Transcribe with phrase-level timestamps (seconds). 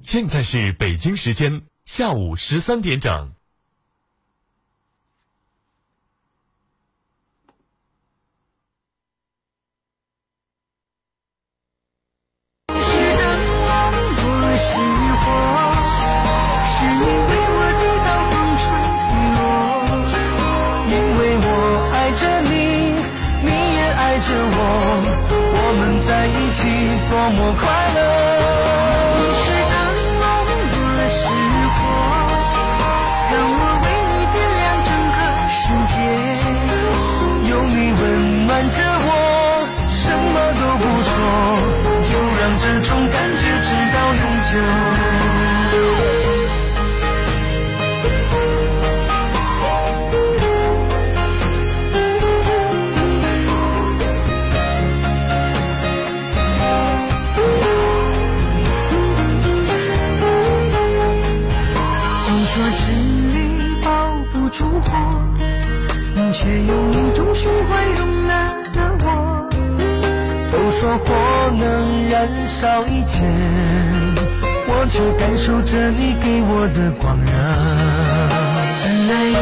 [0.00, 3.32] 现在是北京时间下午十三点整。
[70.98, 71.14] 火
[71.58, 73.24] 能燃烧一切，
[74.66, 77.32] 我却感受着你给我的光热。
[78.84, 79.32] 本来一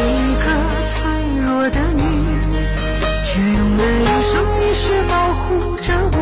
[0.42, 0.47] 个
[0.95, 1.00] 脆
[1.45, 2.00] 弱的你，
[3.27, 6.17] 却用了一生一世保护着我。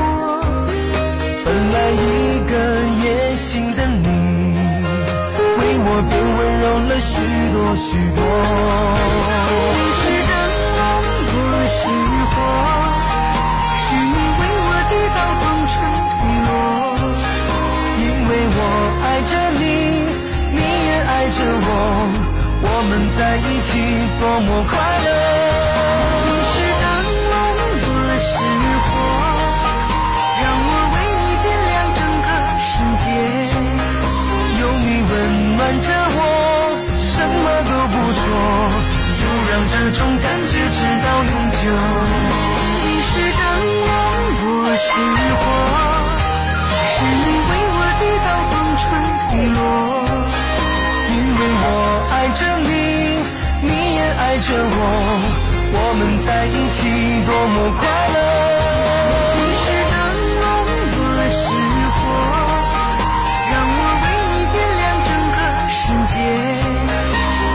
[1.45, 1.95] 本来一
[2.51, 2.53] 个
[3.05, 3.05] 野
[3.37, 4.07] 性的你，
[5.59, 7.13] 为我变温柔了许
[7.53, 8.19] 多许多。
[23.09, 23.71] 在一起
[24.21, 24.73] 多么快
[25.05, 25.09] 乐。
[26.27, 26.85] 你是灯
[27.31, 27.35] 笼，
[27.87, 28.33] 我是
[28.87, 28.89] 火，
[30.43, 32.29] 让我为你点亮整个
[32.61, 33.05] 世界。
[34.61, 35.13] 有你温
[35.57, 36.19] 暖着我，
[36.99, 38.23] 什么都不说，
[39.17, 39.21] 就
[39.51, 40.01] 让这种
[54.51, 54.83] 着我，
[55.79, 56.79] 我们在一起
[57.23, 58.19] 多么快乐。
[59.39, 59.95] 你是灯
[60.43, 60.43] 笼，
[60.91, 61.47] 我是
[61.95, 62.03] 火，
[63.47, 65.39] 让我为你点亮整个
[65.71, 66.15] 世界。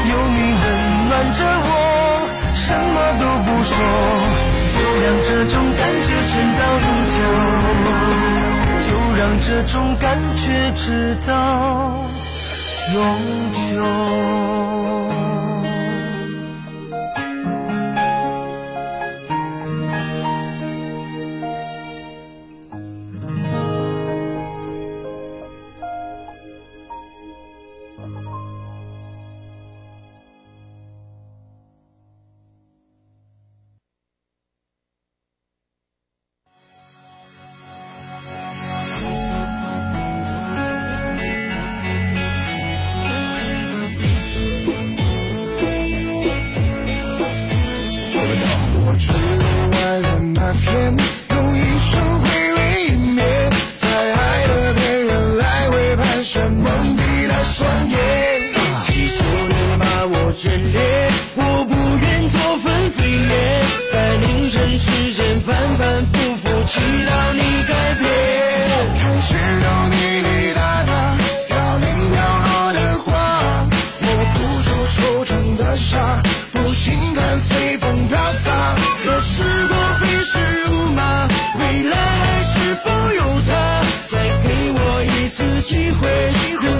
[0.07, 0.63] 有你温
[1.11, 1.69] 暖着我，
[2.55, 3.75] 什么都不说。
[4.71, 7.15] 就让这种感觉直到永久，
[8.87, 8.89] 就
[9.19, 10.07] 让这种感
[10.37, 11.29] 觉直到
[12.93, 12.95] 永
[13.51, 13.83] 久。
[86.05, 86.74] 北极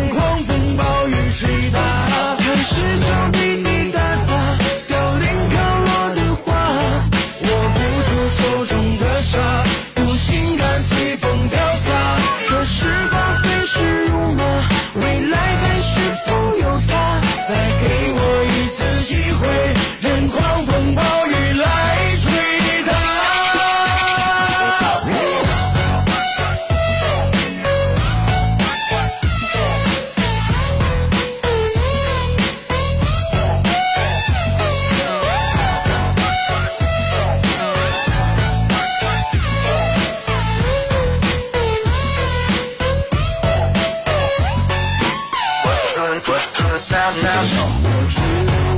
[47.24, 48.14] 我出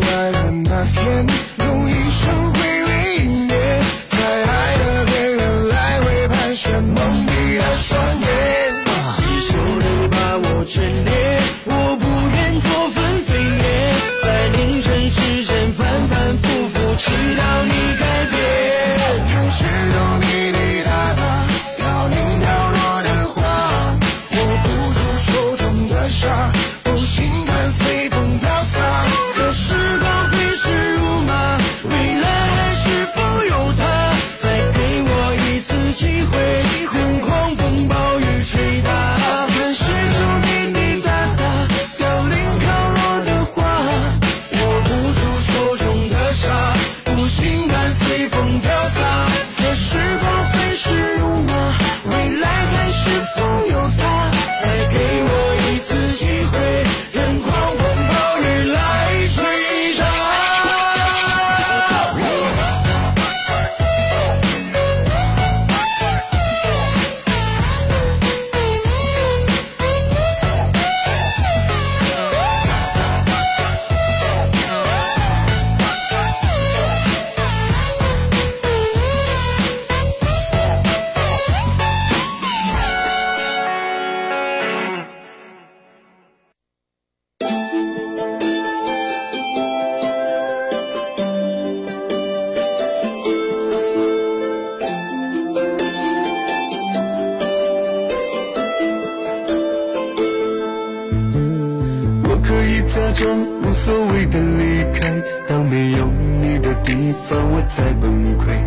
[0.05, 1.27] 外的那天，
[1.59, 2.66] 用一生。
[103.77, 105.07] 所谓的离开，
[105.47, 106.07] 到没有
[106.41, 108.57] 你的地方我才崩溃。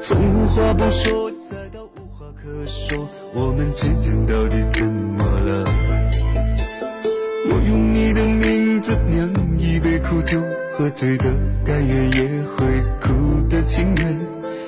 [0.00, 5.64] 从无话不说再到无话可说，我们之间到底怎么了？
[7.48, 10.42] 我用你的名字酿一杯苦酒，
[10.76, 11.24] 喝醉的
[11.64, 12.66] 甘愿也会
[13.00, 14.20] 哭的情愿。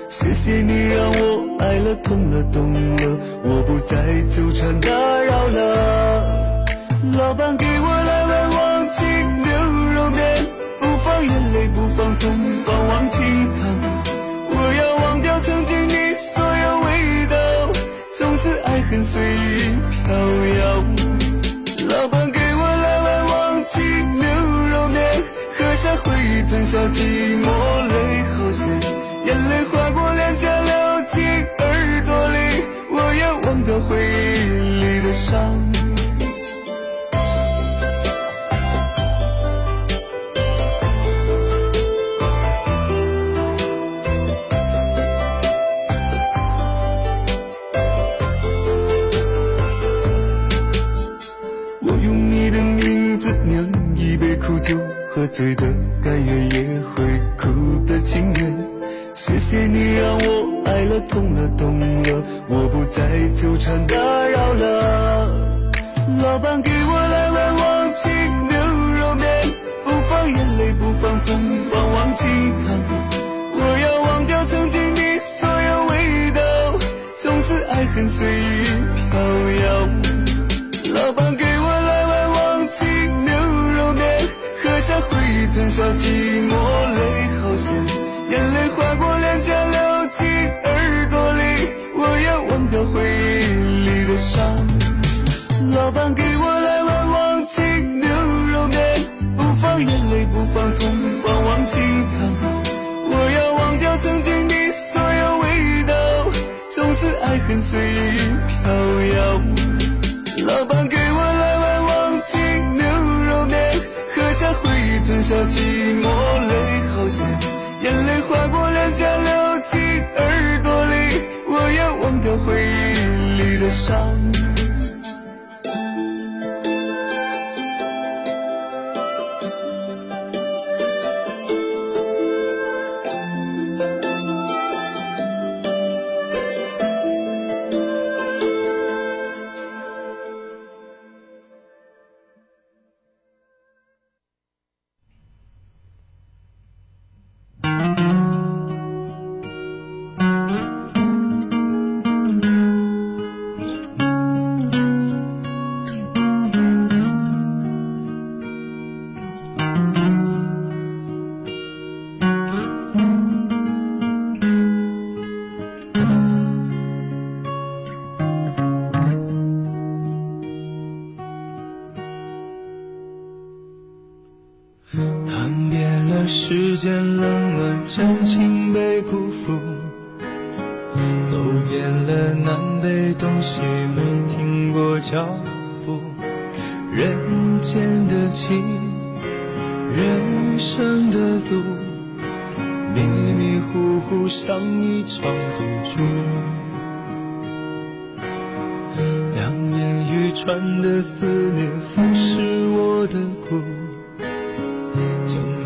[0.08, 6.56] 谢谢你让我爱了，痛了，懂了，我不再纠缠打扰了。
[7.18, 7.87] 老板给我。
[19.10, 20.84] 随意飘摇
[21.88, 23.82] 老板给我来碗忘情
[24.18, 25.02] 牛肉面
[25.56, 27.48] 喝下回忆吞下寂寞
[27.88, 28.68] 泪好咸
[29.24, 35.77] 眼泪划过脸颊流进耳朵里我要忘掉回忆里的伤
[63.58, 64.07] 唱歌。
[115.28, 116.27] 下寂寞。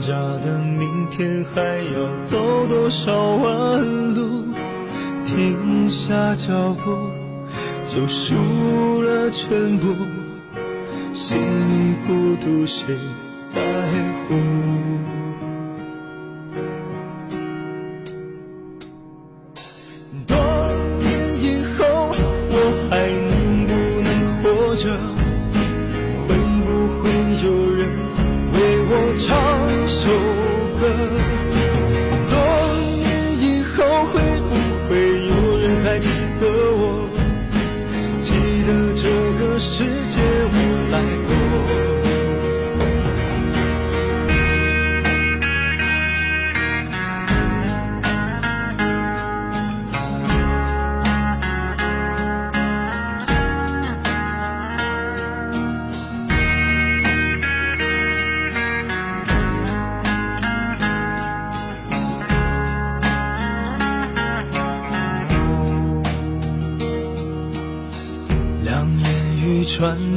[0.02, 1.60] 挣扎的明天还
[1.94, 4.44] 要走多少弯路？
[5.24, 6.90] 停下脚步，
[7.86, 9.94] 就输了全部。
[11.14, 12.98] 心里孤独，谁
[13.48, 13.60] 在
[14.26, 14.34] 乎？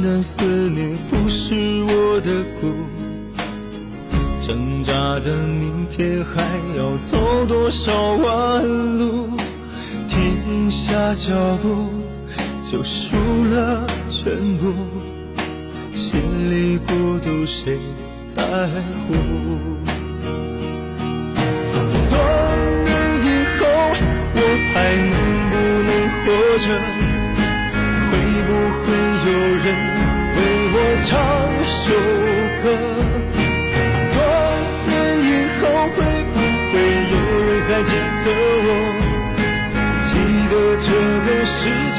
[0.06, 2.72] 的思念腐蚀我的骨，
[4.46, 6.44] 挣扎的明天还
[6.78, 8.62] 要走多少弯
[8.98, 9.28] 路？
[10.08, 11.88] 停下脚步
[12.70, 13.16] 就输
[13.50, 14.72] 了全部，
[15.96, 16.20] 心
[16.50, 17.76] 里孤独谁
[18.32, 18.44] 在
[19.08, 19.14] 乎？
[22.08, 22.16] 多
[22.84, 22.88] 年
[23.24, 23.26] 以
[23.58, 23.66] 后，
[24.36, 24.40] 我
[24.72, 24.74] 还
[25.10, 25.14] 能
[25.50, 25.90] 不能
[26.22, 26.24] 活
[26.64, 26.95] 着？
[29.26, 29.66] 有人
[30.36, 30.38] 为
[30.72, 31.10] 我唱
[31.66, 31.84] 首
[32.62, 32.64] 歌？
[34.14, 34.16] 多
[34.86, 34.90] 年
[35.26, 35.28] 以
[35.58, 35.62] 后，
[35.96, 35.98] 会
[36.32, 36.36] 不
[36.70, 36.74] 会
[37.10, 37.14] 有
[37.44, 37.90] 人还记
[38.22, 38.26] 得
[38.66, 38.68] 我？
[40.06, 40.10] 记
[40.48, 40.88] 得这
[41.26, 41.58] 个世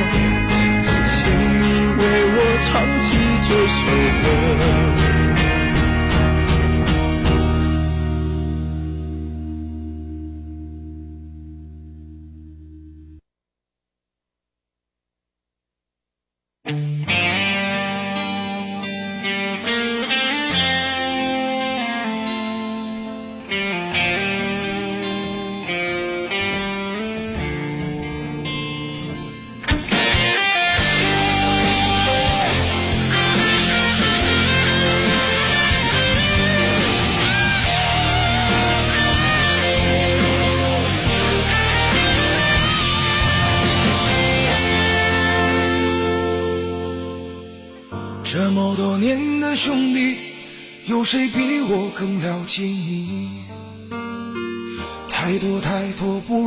[0.00, 1.24] 请
[1.60, 1.64] 你
[1.98, 2.02] 为
[2.32, 2.70] 我唱
[3.02, 3.08] 起
[3.46, 3.80] 这首
[4.22, 4.39] 歌。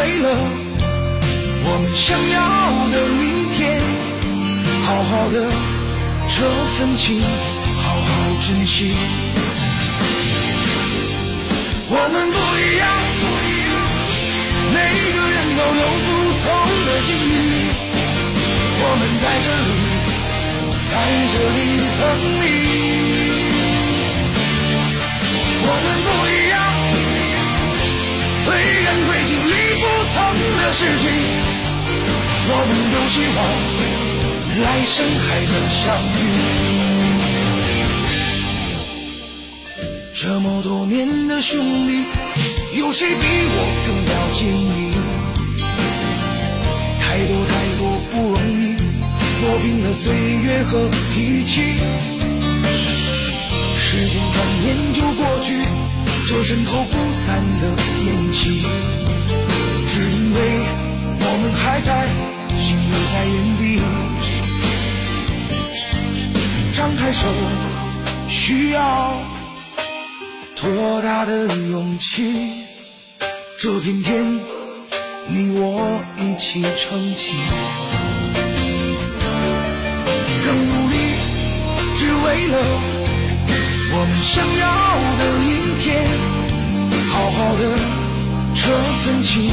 [0.00, 0.26] 为了
[1.62, 2.36] 我们想要
[2.88, 3.58] 的明天。
[4.86, 5.36] 好好的
[6.34, 6.36] 这
[6.74, 8.08] 份情，好好
[8.46, 8.94] 珍惜。
[11.92, 12.82] 我们不一样，
[14.72, 14.76] 每
[15.14, 16.08] 个人都有不
[16.40, 16.48] 同
[16.86, 17.36] 的境遇。
[18.82, 19.70] 我们在这里，
[20.90, 20.92] 在
[21.32, 21.58] 这里
[22.00, 22.02] 等
[22.40, 22.69] 你。
[30.70, 31.04] 的事情，
[32.46, 33.38] 我们都希望
[34.62, 35.82] 来生还能相
[36.14, 36.22] 遇。
[40.14, 42.06] 这么多年的兄弟，
[42.78, 44.94] 有谁比我更了解你？
[47.00, 48.62] 太多太多不容易，
[49.40, 51.82] 磨平了岁月和脾气。
[53.80, 55.48] 时间转眼就过去，
[56.28, 57.64] 这身后不散的
[58.06, 58.62] 宴席，
[60.40, 60.48] 只因为
[61.20, 62.08] 我们还在，
[62.58, 63.62] 心留在原地。
[66.74, 67.28] 张开手，
[68.26, 69.12] 需要
[70.56, 72.64] 多大的勇气？
[73.60, 74.40] 这片天，
[75.28, 77.34] 你我一起撑起，
[80.46, 80.96] 更努力，
[81.98, 82.56] 只为了。
[83.92, 84.64] 我们想要
[85.18, 85.48] 的明
[85.82, 85.86] 天，
[87.10, 87.62] 好好的
[88.54, 88.62] 这
[89.02, 89.52] 份情，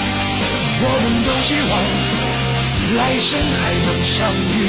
[0.83, 1.73] 我们都希望。
[2.91, 4.67] 来生还能相遇，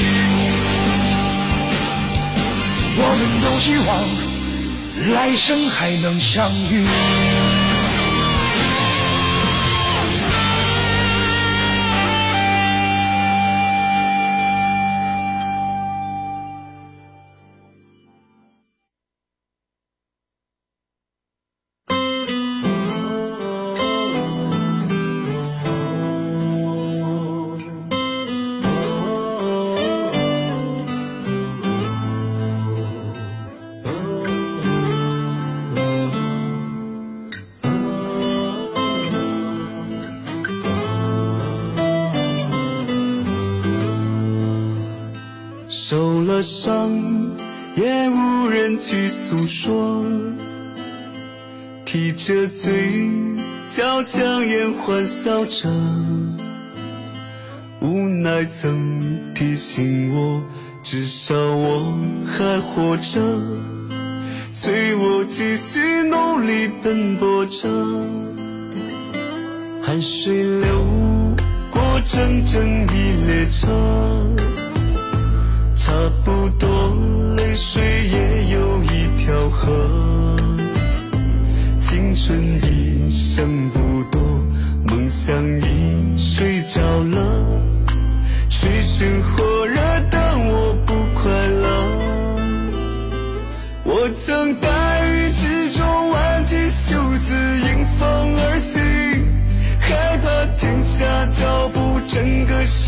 [2.96, 3.90] 我们都希望
[5.12, 6.86] 来生还能相遇。
[46.42, 46.92] 伤，
[47.76, 50.04] 也无人去诉说，
[51.84, 53.08] 提着嘴
[53.68, 55.68] 角强颜欢笑着，
[57.80, 60.42] 无奈曾提醒我，
[60.82, 61.94] 至少我
[62.26, 63.20] 还活着，
[64.52, 67.68] 催我继续努力奔波着，
[69.82, 70.84] 汗水流
[71.70, 74.01] 过整整一列车。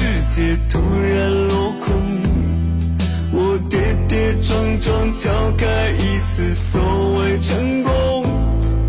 [0.04, 1.88] 世界突然落空。
[3.32, 8.26] 我跌跌撞撞敲开一丝所谓成功，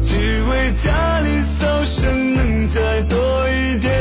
[0.04, 3.94] 只为家里笑声能再多一点。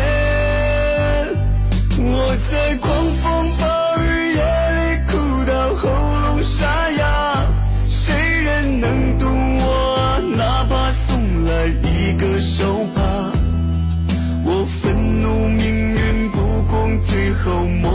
[1.99, 3.04] 我在狂
[17.43, 17.94] 后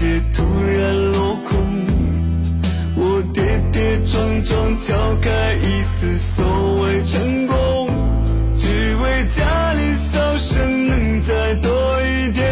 [0.00, 1.58] 界突然落空。
[2.96, 7.90] 我跌跌撞撞敲开一丝所谓成功，
[8.56, 12.46] 只为家里笑声能再多一点。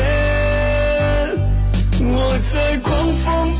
[2.03, 3.59] 我在狂风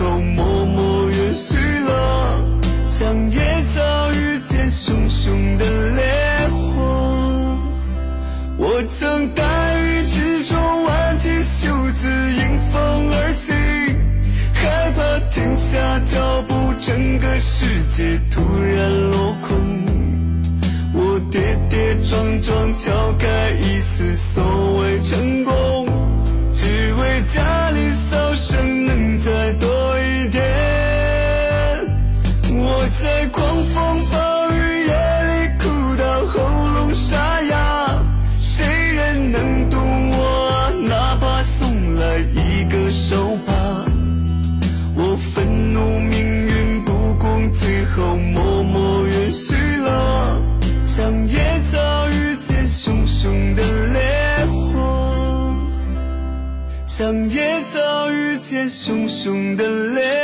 [0.00, 2.42] 最后默默允许了，
[2.88, 7.58] 像野草遇见熊熊的烈火。
[8.56, 13.54] 我曾大雨之中挽起袖子迎风而行，
[14.54, 19.58] 害怕停下脚步，整个世界突然落空。
[20.94, 25.86] 我跌跌撞撞敲开一丝所谓成功，
[26.70, 30.40] 只为家里笑声能再多一点。
[32.52, 34.94] 我在狂风暴雨夜
[35.26, 37.98] 里哭到喉咙沙哑，
[38.38, 39.80] 谁人能懂
[40.12, 40.70] 我啊？
[40.86, 43.52] 哪怕送来一个手帕，
[44.94, 48.14] 我愤怒命运不公，最后
[57.00, 60.19] 像野草遇见熊熊的烈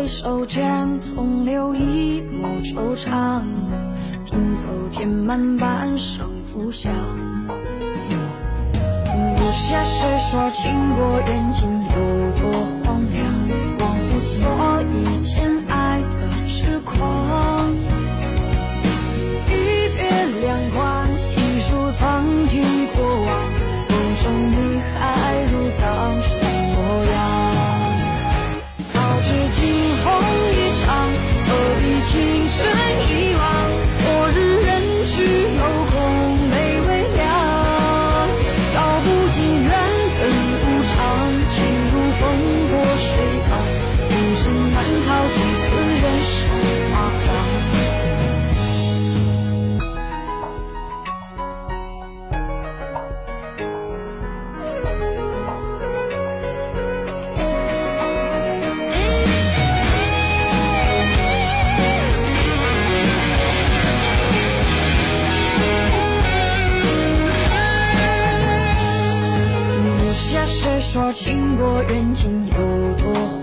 [0.00, 3.42] 回首间，总留一抹惆怅，
[4.24, 6.90] 拼凑填满半生浮想。
[9.36, 11.68] 不屑谁说情过缘尽
[70.92, 73.39] 说情过人情有多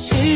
[0.00, 0.29] 谁